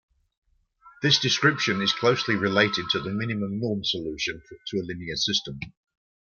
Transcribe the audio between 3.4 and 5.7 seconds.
norm solution to a linear system.